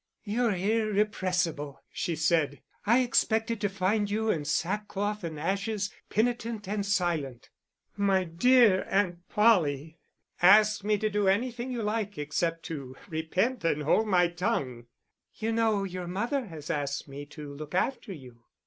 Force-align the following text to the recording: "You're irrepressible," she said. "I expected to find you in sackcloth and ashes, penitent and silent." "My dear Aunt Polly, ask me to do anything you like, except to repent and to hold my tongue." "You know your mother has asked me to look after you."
"You're 0.23 0.55
irrepressible," 0.55 1.79
she 1.91 2.15
said. 2.15 2.59
"I 2.87 3.01
expected 3.01 3.61
to 3.61 3.69
find 3.69 4.09
you 4.09 4.31
in 4.31 4.45
sackcloth 4.45 5.23
and 5.23 5.39
ashes, 5.39 5.91
penitent 6.09 6.67
and 6.67 6.83
silent." 6.83 7.51
"My 7.95 8.23
dear 8.23 8.83
Aunt 8.89 9.19
Polly, 9.29 9.99
ask 10.41 10.83
me 10.83 10.97
to 10.97 11.07
do 11.11 11.27
anything 11.27 11.71
you 11.71 11.83
like, 11.83 12.17
except 12.17 12.63
to 12.63 12.95
repent 13.09 13.63
and 13.63 13.81
to 13.81 13.85
hold 13.85 14.07
my 14.07 14.27
tongue." 14.27 14.87
"You 15.35 15.51
know 15.51 15.83
your 15.83 16.07
mother 16.07 16.47
has 16.47 16.71
asked 16.71 17.07
me 17.07 17.27
to 17.27 17.53
look 17.53 17.75
after 17.75 18.11
you." 18.11 18.45